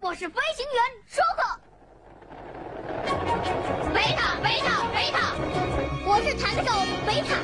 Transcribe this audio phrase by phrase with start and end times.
[0.00, 1.42] 我是飞行员舒克。
[3.92, 5.34] 贝塔，贝塔，贝塔，
[6.06, 6.70] 我是弹手
[7.04, 7.34] 贝塔。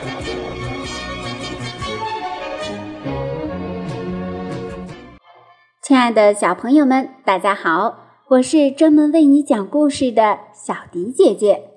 [5.83, 7.99] 亲爱的小朋友们，大家好，
[8.29, 11.73] 我是专门为你讲故事的小迪姐姐。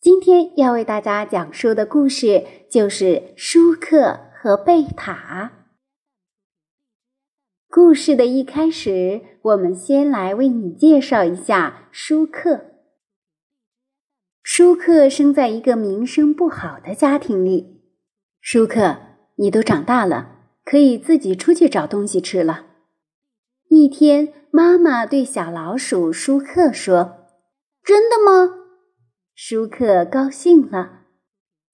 [0.00, 5.52] 今天要为大家讲述的故事就是舒克和贝塔。
[7.76, 12.68] 故事的一开始，我们先来为你介绍一下舒克。
[14.42, 17.82] 舒克生在一个名声不好的家庭里。
[18.40, 18.96] 舒克，
[19.34, 22.64] 你都长大了，可以自己出去找东西吃了。
[23.68, 27.26] 一天，妈妈对小老鼠舒克说
[27.84, 28.54] ：“真的吗？”
[29.36, 31.00] 舒克高兴了。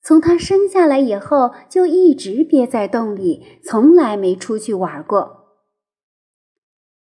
[0.03, 5.42] 从他生下来以后，就一直憋在洞里，从来没出去玩过。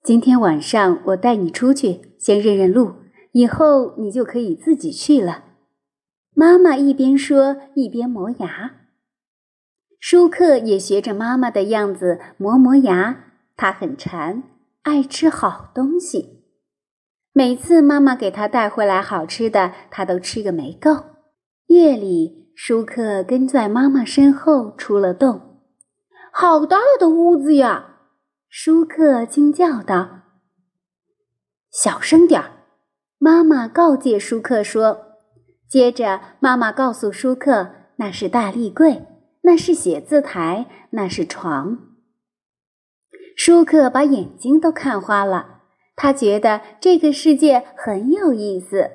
[0.09, 2.95] 今天晚上我带你出去，先认认路，
[3.33, 5.45] 以后你就可以自己去了。
[6.35, 8.71] 妈妈一边说，一边磨牙。
[10.01, 14.45] 舒克也学着妈妈的样子磨磨牙，他很馋，
[14.81, 16.43] 爱吃好东西。
[17.35, 21.05] 每次妈妈给他带回来好吃的，他都吃个没够。
[21.67, 25.59] 夜里，舒克跟在妈妈身后出了洞。
[26.33, 27.88] 好大的屋子呀！
[28.51, 30.23] 舒克惊叫道。
[31.71, 32.65] 小声点儿，
[33.19, 35.17] 妈妈告诫舒克说。
[35.69, 39.07] 接着，妈妈告诉舒克，那是大立柜，
[39.43, 41.79] 那是写字台，那是床。
[43.37, 45.61] 舒克把眼睛都看花了。
[45.95, 48.91] 他觉得这个世界很有意思。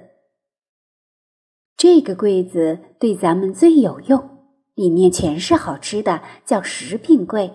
[1.78, 7.54] 这个柜子对咱们最有用，里面全是好吃的，叫食品柜。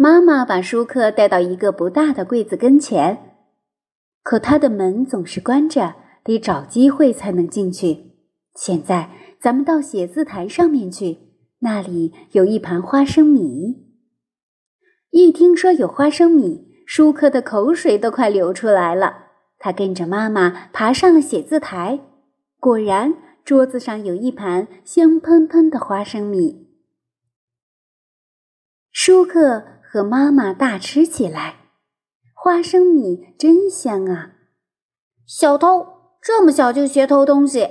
[0.00, 3.34] 妈妈把舒克带到一个不大的柜子跟前，
[4.22, 8.12] 可它的门总是关着，得找机会才能进去。
[8.54, 11.18] 现在咱们到写字台上面去，
[11.58, 13.88] 那里有一盘花生米。
[15.10, 16.68] 一听说有花生米。
[16.86, 19.26] 舒克的口水都快流出来了。
[19.58, 22.00] 他跟着妈妈爬上了写字台，
[22.60, 26.68] 果然，桌子上有一盘香喷喷的花生米。
[28.90, 31.56] 舒克和妈妈大吃起来，
[32.34, 34.32] 花生米真香啊！
[35.26, 35.86] 小偷
[36.20, 37.70] 这么小就学偷东西？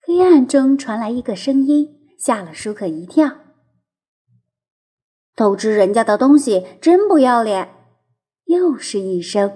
[0.00, 3.32] 黑暗中传来一个声音，吓了舒克一跳。
[5.36, 7.68] 偷吃人家的东西，真不要脸！
[8.46, 9.52] 又是一声，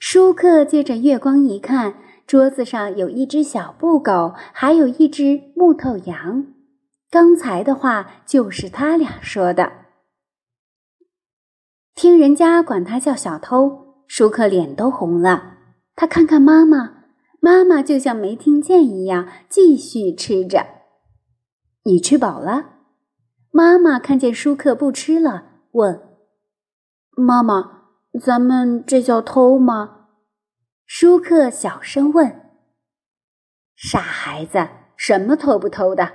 [0.00, 1.96] 舒克借着月光一看，
[2.26, 6.46] 桌子上有一只小布狗，还有一只木头羊。
[7.10, 9.83] 刚才的话就是他俩说的。
[11.94, 15.58] 听人家管他叫小偷，舒克脸都红了。
[15.94, 17.04] 他看看妈妈，
[17.40, 20.66] 妈妈就像没听见一样，继续吃着。
[21.84, 22.70] 你吃饱了？
[23.50, 26.02] 妈妈看见舒克不吃了，问
[27.16, 27.72] ：“妈妈。”
[28.22, 30.06] 咱们这叫偷吗？
[30.86, 32.42] 舒克小声问。
[33.74, 36.12] 傻孩子，什么偷不偷的？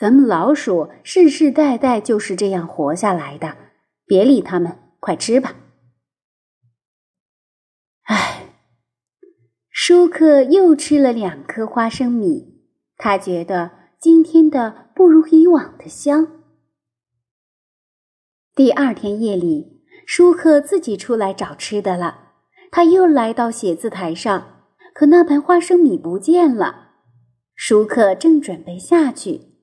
[0.00, 3.58] 咱们老鼠世世代代就是这样活下来的。
[4.06, 5.54] 别理他们，快吃吧。
[8.04, 8.54] 唉，
[9.68, 12.64] 舒克又吃了两颗花生米，
[12.96, 16.28] 他觉得今天的不如以往的香。
[18.54, 19.84] 第二天夜里。
[20.06, 22.32] 舒克自己出来找吃的了。
[22.70, 26.92] 他又来到写字台上，可那盘花生米不见了。
[27.54, 29.54] 舒克正准备下去，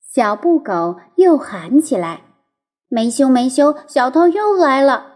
[0.00, 2.29] 小布狗又喊起来
[2.90, 5.06] ：“没羞没羞，小偷又来了！”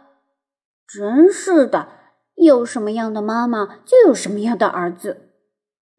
[0.89, 1.89] 真是的，
[2.37, 5.33] 有什么样的妈妈就有什么样的儿子。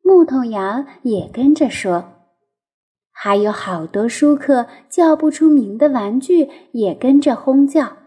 [0.01, 2.05] 木头羊也跟着说。
[3.11, 7.97] 还有好多舒克叫不出名的玩具也跟着哄叫。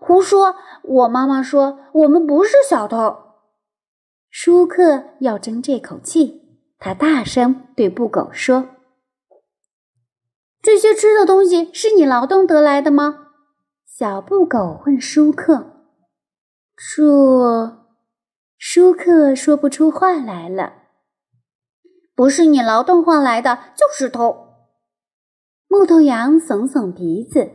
[0.00, 0.56] 胡说！
[0.82, 3.16] 我妈妈说我们不是小偷。
[4.30, 8.68] 舒克要争这口气，他大声对布狗说
[10.66, 13.28] ：“这些吃的东西是你劳动得来的吗？”
[13.86, 15.84] 小布狗问舒克。
[16.76, 17.86] 这，
[18.58, 20.72] 舒克说不出话来了。
[22.16, 24.56] 不是你劳动换来的，就是偷。
[25.68, 27.48] 木头羊耸耸鼻子，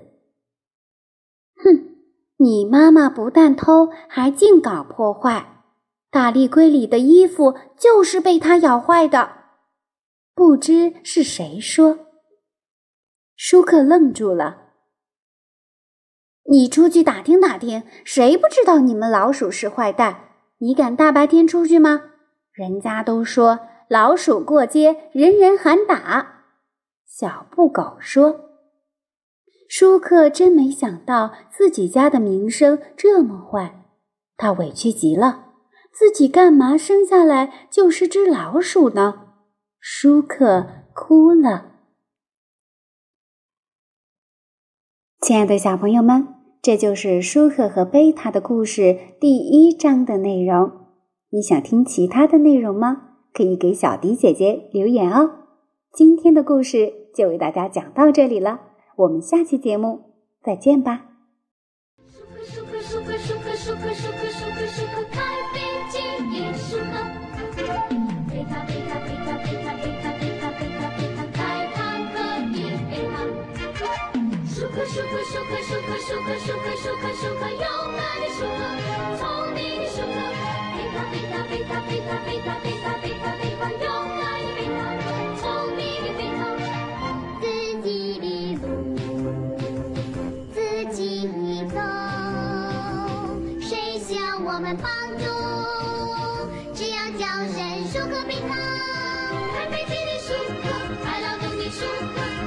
[1.62, 1.90] 哼。
[2.38, 5.66] 你妈妈不但偷，还净搞破坏。
[6.10, 9.32] 大立柜里的衣服就是被它咬坏的。
[10.34, 12.11] 不知是谁说。
[13.44, 14.68] 舒克愣住了。
[16.52, 20.26] 你出去打听打听，谁不知道你们老鼠是坏蛋？
[20.60, 22.04] 你敢大白天出去吗？
[22.54, 26.44] 人家都说老鼠过街，人人喊打。
[27.08, 28.42] 小布狗说
[29.68, 33.88] ：“舒克真没想到自己家的名声这么坏，
[34.38, 35.46] 他委屈极了。
[35.92, 39.30] 自己干嘛生下来就是只老鼠呢？”
[39.82, 41.71] 舒克哭了。
[45.22, 46.30] 亲爱的小朋友们，
[46.64, 50.72] 这就是舒克和贝塔的故事第一章的内容。
[51.30, 53.10] 你想听其他的内容吗？
[53.32, 55.30] 可以给小迪姐姐留言哦。
[55.94, 58.62] 今天的故事就为大家讲到这里了，
[58.96, 60.00] 我们下期节目
[60.44, 61.06] 再见吧。
[62.44, 65.21] 舒克舒克舒克舒克舒克舒克舒克
[74.74, 77.60] 舒克舒克舒克舒克舒克舒克舒克勇
[77.98, 78.60] 敢的舒克，
[79.18, 79.22] 聪
[79.54, 80.06] 明的舒克，
[80.74, 83.86] 贝塔贝塔贝塔贝塔贝塔贝塔贝塔贝塔，勇
[84.18, 84.80] 敢的贝塔，
[85.42, 85.44] 聪
[85.76, 86.40] 明的贝塔，
[87.42, 87.44] 自
[87.84, 87.86] 己
[88.18, 88.24] 的
[88.62, 88.66] 路
[90.54, 90.56] 自
[90.96, 90.96] 己
[91.68, 91.76] 走，
[93.60, 93.70] 谁
[94.00, 94.10] 向
[94.44, 94.90] 我们帮
[95.20, 95.24] 助？
[96.74, 97.60] 只要叫声
[97.92, 98.50] 舒克贝塔，
[99.54, 100.34] 开飞机的舒
[100.64, 100.64] 克，
[101.04, 101.80] 快劳动的舒
[102.16, 102.41] 克。